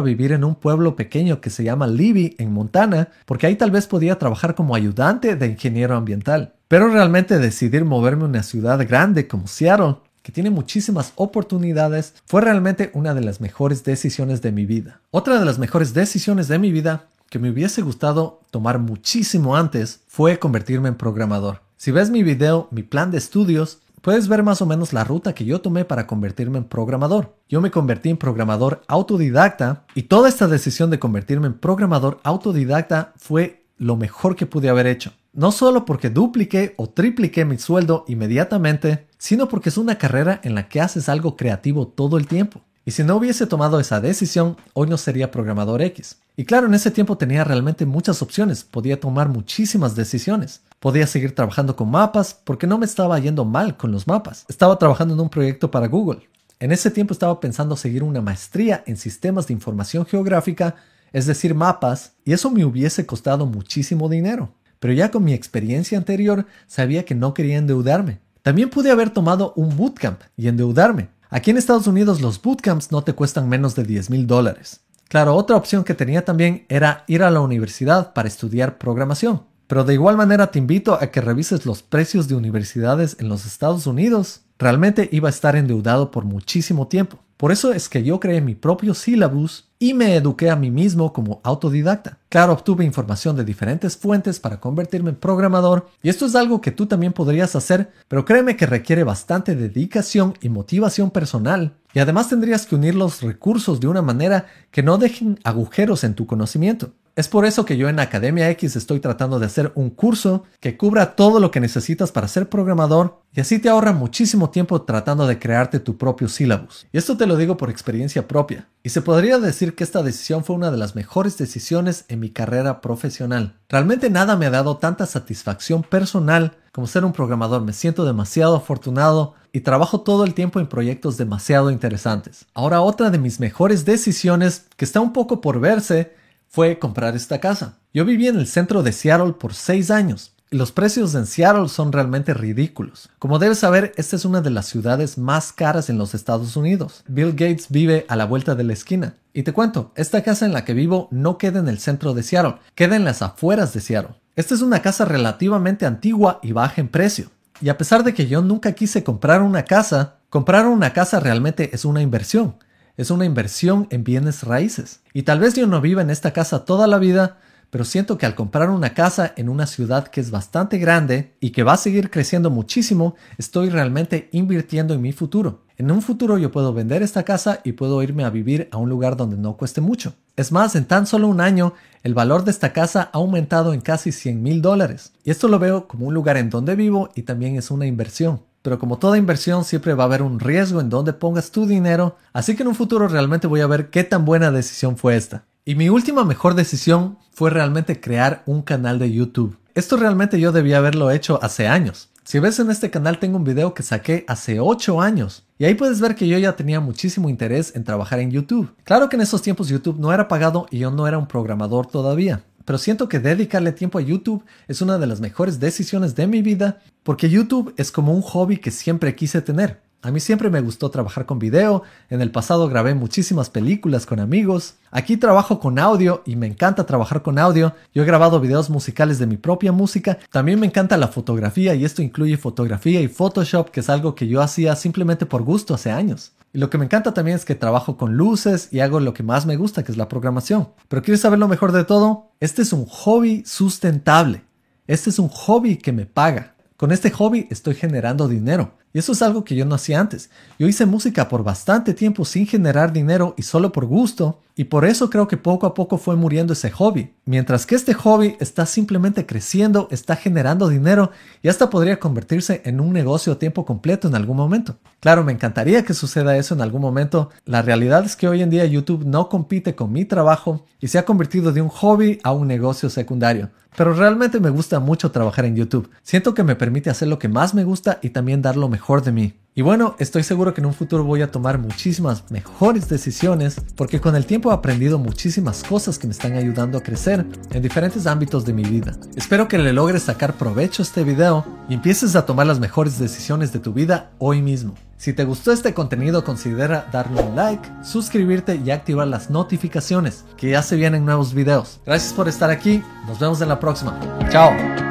vivir 0.00 0.32
en 0.32 0.44
un 0.44 0.54
pueblo 0.54 0.96
pequeño 0.96 1.40
que 1.40 1.50
se 1.50 1.64
llama 1.64 1.86
Libby, 1.86 2.34
en 2.38 2.52
Montana, 2.52 3.08
porque 3.24 3.46
ahí 3.46 3.56
tal 3.56 3.70
vez 3.70 3.86
podía 3.86 4.18
trabajar 4.18 4.54
como 4.54 4.74
ayudante 4.74 5.36
de 5.36 5.46
ingeniero 5.46 5.96
ambiental. 5.96 6.54
Pero 6.68 6.88
realmente 6.88 7.38
decidir 7.38 7.84
moverme 7.84 8.24
a 8.24 8.28
una 8.28 8.42
ciudad 8.42 8.78
grande 8.86 9.26
como 9.26 9.46
Seattle, 9.46 9.96
que 10.22 10.32
tiene 10.32 10.50
muchísimas 10.50 11.12
oportunidades, 11.16 12.14
fue 12.26 12.42
realmente 12.42 12.90
una 12.92 13.14
de 13.14 13.22
las 13.22 13.40
mejores 13.40 13.84
decisiones 13.84 14.42
de 14.42 14.52
mi 14.52 14.66
vida. 14.66 15.00
Otra 15.10 15.38
de 15.38 15.46
las 15.46 15.58
mejores 15.58 15.94
decisiones 15.94 16.48
de 16.48 16.58
mi 16.58 16.70
vida 16.70 17.06
que 17.30 17.38
me 17.38 17.50
hubiese 17.50 17.82
gustado 17.82 18.40
tomar 18.50 18.78
muchísimo 18.78 19.56
antes 19.56 20.00
fue 20.06 20.38
convertirme 20.38 20.88
en 20.88 20.96
programador. 20.96 21.62
Si 21.78 21.90
ves 21.90 22.10
mi 22.10 22.22
video, 22.22 22.68
mi 22.70 22.82
plan 22.82 23.10
de 23.10 23.18
estudios, 23.18 23.78
puedes 24.00 24.28
ver 24.28 24.42
más 24.42 24.62
o 24.62 24.66
menos 24.66 24.92
la 24.92 25.04
ruta 25.04 25.34
que 25.34 25.44
yo 25.44 25.60
tomé 25.60 25.84
para 25.84 26.06
convertirme 26.06 26.58
en 26.58 26.64
programador. 26.64 27.36
Yo 27.48 27.60
me 27.60 27.70
convertí 27.70 28.10
en 28.10 28.16
programador 28.16 28.82
autodidacta 28.88 29.84
y 29.94 30.02
toda 30.04 30.28
esta 30.28 30.48
decisión 30.48 30.90
de 30.90 30.98
convertirme 30.98 31.46
en 31.46 31.54
programador 31.54 32.20
autodidacta 32.22 33.12
fue 33.16 33.64
lo 33.76 33.96
mejor 33.96 34.36
que 34.36 34.46
pude 34.46 34.68
haber 34.68 34.86
hecho. 34.86 35.12
No 35.32 35.52
solo 35.52 35.84
porque 35.84 36.10
dupliqué 36.10 36.74
o 36.78 36.88
tripliqué 36.88 37.44
mi 37.44 37.58
sueldo 37.58 38.04
inmediatamente, 38.08 39.06
sino 39.18 39.48
porque 39.48 39.68
es 39.68 39.78
una 39.78 39.96
carrera 39.96 40.40
en 40.42 40.54
la 40.54 40.68
que 40.68 40.80
haces 40.80 41.08
algo 41.08 41.36
creativo 41.36 41.86
todo 41.86 42.18
el 42.18 42.26
tiempo. 42.26 42.62
Y 42.88 42.92
si 42.92 43.04
no 43.04 43.16
hubiese 43.16 43.46
tomado 43.46 43.80
esa 43.80 44.00
decisión, 44.00 44.56
hoy 44.72 44.88
no 44.88 44.96
sería 44.96 45.30
programador 45.30 45.82
X. 45.82 46.16
Y 46.38 46.46
claro, 46.46 46.68
en 46.68 46.72
ese 46.72 46.90
tiempo 46.90 47.18
tenía 47.18 47.44
realmente 47.44 47.84
muchas 47.84 48.22
opciones, 48.22 48.64
podía 48.64 48.98
tomar 48.98 49.28
muchísimas 49.28 49.94
decisiones. 49.94 50.62
Podía 50.80 51.06
seguir 51.06 51.34
trabajando 51.34 51.76
con 51.76 51.90
mapas 51.90 52.32
porque 52.32 52.66
no 52.66 52.78
me 52.78 52.86
estaba 52.86 53.18
yendo 53.18 53.44
mal 53.44 53.76
con 53.76 53.92
los 53.92 54.06
mapas. 54.06 54.46
Estaba 54.48 54.78
trabajando 54.78 55.12
en 55.12 55.20
un 55.20 55.28
proyecto 55.28 55.70
para 55.70 55.86
Google. 55.86 56.30
En 56.60 56.72
ese 56.72 56.90
tiempo 56.90 57.12
estaba 57.12 57.38
pensando 57.40 57.76
seguir 57.76 58.02
una 58.02 58.22
maestría 58.22 58.82
en 58.86 58.96
sistemas 58.96 59.46
de 59.46 59.52
información 59.52 60.06
geográfica, 60.06 60.76
es 61.12 61.26
decir, 61.26 61.54
mapas, 61.54 62.12
y 62.24 62.32
eso 62.32 62.50
me 62.50 62.64
hubiese 62.64 63.04
costado 63.04 63.44
muchísimo 63.44 64.08
dinero. 64.08 64.54
Pero 64.80 64.94
ya 64.94 65.10
con 65.10 65.24
mi 65.24 65.34
experiencia 65.34 65.98
anterior 65.98 66.46
sabía 66.66 67.04
que 67.04 67.14
no 67.14 67.34
quería 67.34 67.58
endeudarme. 67.58 68.20
También 68.40 68.70
pude 68.70 68.90
haber 68.90 69.10
tomado 69.10 69.52
un 69.56 69.76
bootcamp 69.76 70.22
y 70.38 70.48
endeudarme, 70.48 71.10
Aquí 71.30 71.50
en 71.50 71.58
Estados 71.58 71.86
Unidos 71.86 72.22
los 72.22 72.40
bootcamps 72.40 72.90
no 72.90 73.04
te 73.04 73.12
cuestan 73.12 73.48
menos 73.50 73.74
de 73.74 73.84
10 73.84 74.08
mil 74.08 74.26
dólares. 74.26 74.80
Claro, 75.08 75.34
otra 75.34 75.56
opción 75.56 75.84
que 75.84 75.94
tenía 75.94 76.24
también 76.24 76.64
era 76.68 77.04
ir 77.06 77.22
a 77.22 77.30
la 77.30 77.40
universidad 77.40 78.14
para 78.14 78.28
estudiar 78.28 78.78
programación. 78.78 79.42
Pero 79.66 79.84
de 79.84 79.92
igual 79.92 80.16
manera 80.16 80.50
te 80.50 80.58
invito 80.58 80.94
a 80.94 81.08
que 81.08 81.20
revises 81.20 81.66
los 81.66 81.82
precios 81.82 82.28
de 82.28 82.34
universidades 82.34 83.16
en 83.20 83.28
los 83.28 83.44
Estados 83.44 83.86
Unidos. 83.86 84.40
Realmente 84.58 85.08
iba 85.12 85.28
a 85.28 85.30
estar 85.30 85.54
endeudado 85.56 86.10
por 86.10 86.24
muchísimo 86.24 86.88
tiempo. 86.88 87.18
Por 87.36 87.52
eso 87.52 87.72
es 87.72 87.88
que 87.88 88.02
yo 88.02 88.18
creé 88.18 88.40
mi 88.40 88.56
propio 88.56 88.94
syllabus 88.94 89.68
y 89.78 89.94
me 89.94 90.16
eduqué 90.16 90.50
a 90.50 90.56
mí 90.56 90.72
mismo 90.72 91.12
como 91.12 91.40
autodidacta. 91.44 92.18
Claro, 92.28 92.52
obtuve 92.52 92.84
información 92.84 93.36
de 93.36 93.44
diferentes 93.44 93.96
fuentes 93.96 94.40
para 94.40 94.58
convertirme 94.58 95.10
en 95.10 95.16
programador 95.16 95.88
y 96.02 96.08
esto 96.08 96.26
es 96.26 96.34
algo 96.34 96.60
que 96.60 96.72
tú 96.72 96.86
también 96.86 97.12
podrías 97.12 97.54
hacer, 97.54 97.92
pero 98.08 98.24
créeme 98.24 98.56
que 98.56 98.66
requiere 98.66 99.04
bastante 99.04 99.54
dedicación 99.54 100.34
y 100.40 100.48
motivación 100.48 101.12
personal 101.12 101.76
y 101.94 102.00
además 102.00 102.28
tendrías 102.28 102.66
que 102.66 102.74
unir 102.74 102.96
los 102.96 103.22
recursos 103.22 103.78
de 103.78 103.86
una 103.86 104.02
manera 104.02 104.46
que 104.72 104.82
no 104.82 104.98
dejen 104.98 105.38
agujeros 105.44 106.02
en 106.02 106.14
tu 106.14 106.26
conocimiento. 106.26 106.90
Es 107.18 107.26
por 107.26 107.46
eso 107.46 107.64
que 107.64 107.76
yo 107.76 107.88
en 107.88 107.98
Academia 107.98 108.48
X 108.50 108.76
estoy 108.76 109.00
tratando 109.00 109.40
de 109.40 109.46
hacer 109.46 109.72
un 109.74 109.90
curso 109.90 110.44
que 110.60 110.76
cubra 110.76 111.16
todo 111.16 111.40
lo 111.40 111.50
que 111.50 111.58
necesitas 111.58 112.12
para 112.12 112.28
ser 112.28 112.48
programador 112.48 113.22
y 113.34 113.40
así 113.40 113.58
te 113.58 113.68
ahorra 113.68 113.92
muchísimo 113.92 114.50
tiempo 114.50 114.82
tratando 114.82 115.26
de 115.26 115.36
crearte 115.40 115.80
tu 115.80 115.98
propio 115.98 116.28
syllabus. 116.28 116.86
Y 116.92 116.96
esto 116.96 117.16
te 117.16 117.26
lo 117.26 117.36
digo 117.36 117.56
por 117.56 117.70
experiencia 117.70 118.28
propia. 118.28 118.68
Y 118.84 118.90
se 118.90 119.02
podría 119.02 119.40
decir 119.40 119.74
que 119.74 119.82
esta 119.82 120.04
decisión 120.04 120.44
fue 120.44 120.54
una 120.54 120.70
de 120.70 120.76
las 120.76 120.94
mejores 120.94 121.36
decisiones 121.36 122.04
en 122.06 122.20
mi 122.20 122.30
carrera 122.30 122.80
profesional. 122.80 123.56
Realmente 123.68 124.10
nada 124.10 124.36
me 124.36 124.46
ha 124.46 124.50
dado 124.50 124.76
tanta 124.76 125.04
satisfacción 125.04 125.82
personal 125.82 126.56
como 126.70 126.86
ser 126.86 127.04
un 127.04 127.12
programador. 127.12 127.62
Me 127.62 127.72
siento 127.72 128.04
demasiado 128.04 128.54
afortunado 128.54 129.34
y 129.52 129.62
trabajo 129.62 130.02
todo 130.02 130.22
el 130.22 130.34
tiempo 130.34 130.60
en 130.60 130.68
proyectos 130.68 131.16
demasiado 131.16 131.72
interesantes. 131.72 132.46
Ahora 132.54 132.80
otra 132.80 133.10
de 133.10 133.18
mis 133.18 133.40
mejores 133.40 133.84
decisiones, 133.84 134.66
que 134.76 134.84
está 134.84 135.00
un 135.00 135.12
poco 135.12 135.40
por 135.40 135.58
verse, 135.58 136.16
fue 136.48 136.78
comprar 136.78 137.14
esta 137.14 137.38
casa. 137.40 137.78
Yo 137.92 138.04
viví 138.04 138.26
en 138.26 138.36
el 138.36 138.46
centro 138.46 138.82
de 138.82 138.92
Seattle 138.92 139.34
por 139.34 139.54
seis 139.54 139.90
años. 139.90 140.32
Y 140.50 140.56
los 140.56 140.72
precios 140.72 141.14
en 141.14 141.26
Seattle 141.26 141.68
son 141.68 141.92
realmente 141.92 142.32
ridículos. 142.32 143.10
Como 143.18 143.38
debes 143.38 143.58
saber, 143.58 143.92
esta 143.96 144.16
es 144.16 144.24
una 144.24 144.40
de 144.40 144.48
las 144.48 144.66
ciudades 144.66 145.18
más 145.18 145.52
caras 145.52 145.90
en 145.90 145.98
los 145.98 146.14
Estados 146.14 146.56
Unidos. 146.56 147.04
Bill 147.06 147.32
Gates 147.32 147.66
vive 147.68 148.06
a 148.08 148.16
la 148.16 148.24
vuelta 148.24 148.54
de 148.54 148.64
la 148.64 148.72
esquina. 148.72 149.16
Y 149.34 149.42
te 149.42 149.52
cuento, 149.52 149.92
esta 149.94 150.22
casa 150.22 150.46
en 150.46 150.54
la 150.54 150.64
que 150.64 150.72
vivo 150.72 151.08
no 151.10 151.36
queda 151.36 151.58
en 151.58 151.68
el 151.68 151.78
centro 151.78 152.14
de 152.14 152.22
Seattle, 152.22 152.56
queda 152.74 152.96
en 152.96 153.04
las 153.04 153.20
afueras 153.20 153.74
de 153.74 153.80
Seattle. 153.80 154.16
Esta 154.36 154.54
es 154.54 154.62
una 154.62 154.80
casa 154.80 155.04
relativamente 155.04 155.84
antigua 155.84 156.40
y 156.42 156.52
baja 156.52 156.80
en 156.80 156.88
precio. 156.88 157.30
Y 157.60 157.68
a 157.68 157.76
pesar 157.76 158.02
de 158.02 158.14
que 158.14 158.26
yo 158.26 158.40
nunca 158.40 158.72
quise 158.72 159.04
comprar 159.04 159.42
una 159.42 159.64
casa, 159.64 160.16
comprar 160.30 160.66
una 160.66 160.94
casa 160.94 161.20
realmente 161.20 161.70
es 161.74 161.84
una 161.84 162.00
inversión 162.00 162.54
es 162.98 163.10
una 163.10 163.24
inversión 163.24 163.86
en 163.90 164.04
bienes 164.04 164.42
raíces. 164.42 165.00
Y 165.14 165.22
tal 165.22 165.38
vez 165.38 165.54
yo 165.54 165.66
no 165.66 165.80
viva 165.80 166.02
en 166.02 166.10
esta 166.10 166.32
casa 166.32 166.64
toda 166.64 166.86
la 166.88 166.98
vida, 166.98 167.38
pero 167.70 167.84
siento 167.84 168.18
que 168.18 168.26
al 168.26 168.34
comprar 168.34 168.70
una 168.70 168.92
casa 168.92 169.32
en 169.36 169.48
una 169.48 169.66
ciudad 169.66 170.08
que 170.08 170.20
es 170.20 170.30
bastante 170.30 170.78
grande 170.78 171.36
y 171.38 171.50
que 171.50 171.62
va 171.62 171.74
a 171.74 171.78
seguir 171.78 172.10
creciendo 172.10 172.50
muchísimo, 172.50 173.14
estoy 173.38 173.70
realmente 173.70 174.28
invirtiendo 174.32 174.94
en 174.94 175.02
mi 175.02 175.12
futuro. 175.12 175.64
En 175.76 175.92
un 175.92 176.02
futuro 176.02 176.38
yo 176.38 176.50
puedo 176.50 176.74
vender 176.74 177.04
esta 177.04 177.22
casa 177.22 177.60
y 177.62 177.72
puedo 177.72 178.02
irme 178.02 178.24
a 178.24 178.30
vivir 178.30 178.68
a 178.72 178.78
un 178.78 178.88
lugar 178.88 179.16
donde 179.16 179.36
no 179.36 179.56
cueste 179.56 179.80
mucho. 179.80 180.14
Es 180.34 180.50
más, 180.50 180.74
en 180.74 180.86
tan 180.86 181.06
solo 181.06 181.28
un 181.28 181.40
año, 181.40 181.74
el 182.02 182.14
valor 182.14 182.44
de 182.44 182.50
esta 182.50 182.72
casa 182.72 183.10
ha 183.12 183.18
aumentado 183.18 183.72
en 183.72 183.80
casi 183.80 184.10
100 184.10 184.42
mil 184.42 184.60
dólares. 184.60 185.12
Y 185.22 185.30
esto 185.30 185.46
lo 185.46 185.60
veo 185.60 185.86
como 185.86 186.06
un 186.06 186.14
lugar 186.14 186.36
en 186.36 186.50
donde 186.50 186.74
vivo 186.74 187.10
y 187.14 187.22
también 187.22 187.54
es 187.54 187.70
una 187.70 187.86
inversión. 187.86 188.47
Pero 188.68 188.78
como 188.78 188.98
toda 188.98 189.16
inversión 189.16 189.64
siempre 189.64 189.94
va 189.94 190.02
a 190.02 190.06
haber 190.08 190.20
un 190.20 190.38
riesgo 190.38 190.82
en 190.82 190.90
donde 190.90 191.14
pongas 191.14 191.52
tu 191.52 191.64
dinero, 191.64 192.18
así 192.34 192.54
que 192.54 192.64
en 192.64 192.68
un 192.68 192.74
futuro 192.74 193.08
realmente 193.08 193.46
voy 193.46 193.62
a 193.62 193.66
ver 193.66 193.88
qué 193.88 194.04
tan 194.04 194.26
buena 194.26 194.50
decisión 194.50 194.98
fue 194.98 195.16
esta. 195.16 195.46
Y 195.64 195.74
mi 195.74 195.88
última 195.88 196.22
mejor 196.22 196.52
decisión 196.52 197.16
fue 197.32 197.48
realmente 197.48 197.98
crear 197.98 198.42
un 198.44 198.60
canal 198.60 198.98
de 198.98 199.10
YouTube. 199.10 199.56
Esto 199.74 199.96
realmente 199.96 200.38
yo 200.38 200.52
debía 200.52 200.76
haberlo 200.76 201.10
hecho 201.10 201.38
hace 201.42 201.66
años. 201.66 202.10
Si 202.24 202.40
ves 202.40 202.58
en 202.58 202.70
este 202.70 202.90
canal 202.90 203.18
tengo 203.18 203.38
un 203.38 203.44
video 203.44 203.72
que 203.72 203.82
saqué 203.82 204.26
hace 204.28 204.60
8 204.60 205.00
años 205.00 205.46
y 205.56 205.64
ahí 205.64 205.74
puedes 205.74 205.98
ver 206.02 206.14
que 206.14 206.28
yo 206.28 206.36
ya 206.36 206.54
tenía 206.54 206.78
muchísimo 206.78 207.30
interés 207.30 207.74
en 207.74 207.84
trabajar 207.84 208.20
en 208.20 208.30
YouTube. 208.30 208.70
Claro 208.84 209.08
que 209.08 209.16
en 209.16 209.22
esos 209.22 209.40
tiempos 209.40 209.68
YouTube 209.68 209.98
no 209.98 210.12
era 210.12 210.28
pagado 210.28 210.66
y 210.70 210.80
yo 210.80 210.90
no 210.90 211.08
era 211.08 211.16
un 211.16 211.26
programador 211.26 211.86
todavía 211.86 212.42
pero 212.68 212.76
siento 212.76 213.08
que 213.08 213.18
dedicarle 213.18 213.72
tiempo 213.72 213.96
a 213.96 214.02
YouTube 214.02 214.44
es 214.66 214.82
una 214.82 214.98
de 214.98 215.06
las 215.06 215.20
mejores 215.20 215.58
decisiones 215.58 216.14
de 216.14 216.26
mi 216.26 216.42
vida 216.42 216.82
porque 217.02 217.30
YouTube 217.30 217.72
es 217.78 217.90
como 217.90 218.12
un 218.12 218.20
hobby 218.20 218.58
que 218.58 218.70
siempre 218.70 219.14
quise 219.14 219.40
tener. 219.40 219.80
A 220.02 220.10
mí 220.10 220.20
siempre 220.20 220.50
me 220.50 220.60
gustó 220.60 220.90
trabajar 220.90 221.24
con 221.24 221.38
video, 221.38 221.82
en 222.10 222.20
el 222.20 222.30
pasado 222.30 222.68
grabé 222.68 222.92
muchísimas 222.92 223.48
películas 223.48 224.04
con 224.04 224.20
amigos, 224.20 224.74
aquí 224.90 225.16
trabajo 225.16 225.60
con 225.60 225.78
audio 225.78 226.22
y 226.26 226.36
me 226.36 226.46
encanta 226.46 226.84
trabajar 226.84 227.22
con 227.22 227.38
audio, 227.38 227.72
yo 227.94 228.02
he 228.02 228.06
grabado 228.06 228.38
videos 228.38 228.68
musicales 228.68 229.18
de 229.18 229.26
mi 229.26 229.38
propia 229.38 229.72
música, 229.72 230.18
también 230.30 230.60
me 230.60 230.66
encanta 230.66 230.98
la 230.98 231.08
fotografía 231.08 231.74
y 231.74 231.86
esto 231.86 232.02
incluye 232.02 232.36
fotografía 232.36 233.00
y 233.00 233.08
Photoshop 233.08 233.70
que 233.70 233.80
es 233.80 233.88
algo 233.88 234.14
que 234.14 234.28
yo 234.28 234.42
hacía 234.42 234.76
simplemente 234.76 235.24
por 235.24 235.42
gusto 235.42 235.72
hace 235.72 235.90
años. 235.90 236.32
Y 236.52 236.58
lo 236.58 236.70
que 236.70 236.78
me 236.78 236.86
encanta 236.86 237.12
también 237.12 237.36
es 237.36 237.44
que 237.44 237.54
trabajo 237.54 237.96
con 237.96 238.16
luces 238.16 238.68
y 238.72 238.80
hago 238.80 239.00
lo 239.00 239.12
que 239.12 239.22
más 239.22 239.44
me 239.44 239.56
gusta, 239.56 239.82
que 239.82 239.92
es 239.92 239.98
la 239.98 240.08
programación. 240.08 240.70
Pero 240.88 241.02
¿quieres 241.02 241.20
saber 241.20 241.38
lo 241.38 241.48
mejor 241.48 241.72
de 241.72 241.84
todo? 241.84 242.32
Este 242.40 242.62
es 242.62 242.72
un 242.72 242.86
hobby 242.86 243.42
sustentable. 243.44 244.44
Este 244.86 245.10
es 245.10 245.18
un 245.18 245.28
hobby 245.28 245.76
que 245.76 245.92
me 245.92 246.06
paga. 246.06 246.54
Con 246.76 246.92
este 246.92 247.10
hobby 247.10 247.46
estoy 247.50 247.74
generando 247.74 248.28
dinero. 248.28 248.78
Eso 248.98 249.12
es 249.12 249.22
algo 249.22 249.44
que 249.44 249.54
yo 249.54 249.64
no 249.64 249.76
hacía 249.76 250.00
antes. 250.00 250.28
Yo 250.58 250.66
hice 250.66 250.84
música 250.84 251.28
por 251.28 251.44
bastante 251.44 251.94
tiempo 251.94 252.24
sin 252.24 252.46
generar 252.46 252.92
dinero 252.92 253.34
y 253.36 253.42
solo 253.42 253.70
por 253.70 253.86
gusto, 253.86 254.40
y 254.56 254.64
por 254.64 254.84
eso 254.84 255.08
creo 255.08 255.28
que 255.28 255.36
poco 255.36 255.68
a 255.68 255.74
poco 255.74 255.98
fue 255.98 256.16
muriendo 256.16 256.52
ese 256.52 256.72
hobby. 256.72 257.14
Mientras 257.24 257.64
que 257.64 257.76
este 257.76 257.94
hobby 257.94 258.36
está 258.40 258.66
simplemente 258.66 259.24
creciendo, 259.24 259.86
está 259.92 260.16
generando 260.16 260.68
dinero 260.68 261.12
y 261.44 261.48
hasta 261.48 261.70
podría 261.70 262.00
convertirse 262.00 262.60
en 262.64 262.80
un 262.80 262.92
negocio 262.92 263.34
a 263.34 263.38
tiempo 263.38 263.64
completo 263.64 264.08
en 264.08 264.16
algún 264.16 264.36
momento. 264.36 264.78
Claro, 264.98 265.22
me 265.22 265.30
encantaría 265.30 265.84
que 265.84 265.94
suceda 265.94 266.36
eso 266.36 266.54
en 266.54 266.60
algún 266.60 266.82
momento. 266.82 267.30
La 267.44 267.62
realidad 267.62 268.04
es 268.04 268.16
que 268.16 268.26
hoy 268.26 268.42
en 268.42 268.50
día 268.50 268.64
YouTube 268.64 269.04
no 269.06 269.28
compite 269.28 269.76
con 269.76 269.92
mi 269.92 270.04
trabajo 270.04 270.66
y 270.80 270.88
se 270.88 270.98
ha 270.98 271.04
convertido 271.04 271.52
de 271.52 271.62
un 271.62 271.68
hobby 271.68 272.18
a 272.24 272.32
un 272.32 272.48
negocio 272.48 272.90
secundario. 272.90 273.50
Pero 273.76 273.94
realmente 273.94 274.40
me 274.40 274.50
gusta 274.50 274.80
mucho 274.80 275.12
trabajar 275.12 275.44
en 275.44 275.54
YouTube. 275.54 275.88
Siento 276.02 276.34
que 276.34 276.42
me 276.42 276.56
permite 276.56 276.90
hacer 276.90 277.06
lo 277.06 277.20
que 277.20 277.28
más 277.28 277.54
me 277.54 277.62
gusta 277.62 278.00
y 278.02 278.10
también 278.10 278.42
dar 278.42 278.56
lo 278.56 278.68
mejor 278.68 278.87
mejor 278.88 279.04
de 279.04 279.12
mí. 279.12 279.34
Y 279.54 279.60
bueno, 279.60 279.96
estoy 279.98 280.22
seguro 280.22 280.54
que 280.54 280.62
en 280.62 280.66
un 280.66 280.72
futuro 280.72 281.04
voy 281.04 281.20
a 281.20 281.30
tomar 281.30 281.58
muchísimas 281.58 282.30
mejores 282.30 282.88
decisiones 282.88 283.60
porque 283.76 284.00
con 284.00 284.16
el 284.16 284.24
tiempo 284.24 284.50
he 284.50 284.54
aprendido 284.54 284.98
muchísimas 284.98 285.62
cosas 285.62 285.98
que 285.98 286.06
me 286.06 286.12
están 286.12 286.34
ayudando 286.34 286.78
a 286.78 286.82
crecer 286.82 287.26
en 287.50 287.60
diferentes 287.60 288.06
ámbitos 288.06 288.46
de 288.46 288.54
mi 288.54 288.62
vida. 288.62 288.96
Espero 289.14 289.46
que 289.46 289.58
le 289.58 289.74
logres 289.74 290.04
sacar 290.04 290.38
provecho 290.38 290.80
a 290.80 290.86
este 290.86 291.04
video 291.04 291.44
y 291.68 291.74
empieces 291.74 292.16
a 292.16 292.24
tomar 292.24 292.46
las 292.46 292.60
mejores 292.60 292.98
decisiones 292.98 293.52
de 293.52 293.58
tu 293.58 293.74
vida 293.74 294.10
hoy 294.16 294.40
mismo. 294.40 294.74
Si 294.96 295.12
te 295.12 295.24
gustó 295.24 295.52
este 295.52 295.74
contenido 295.74 296.24
considera 296.24 296.88
darle 296.90 297.20
un 297.20 297.36
like, 297.36 297.68
suscribirte 297.82 298.58
y 298.64 298.70
activar 298.70 299.08
las 299.08 299.28
notificaciones 299.28 300.24
que 300.38 300.50
ya 300.50 300.62
se 300.62 300.76
vienen 300.76 301.04
nuevos 301.04 301.34
videos. 301.34 301.80
Gracias 301.84 302.14
por 302.14 302.26
estar 302.26 302.48
aquí, 302.48 302.82
nos 303.06 303.18
vemos 303.18 303.42
en 303.42 303.50
la 303.50 303.60
próxima. 303.60 304.00
Chao. 304.30 304.87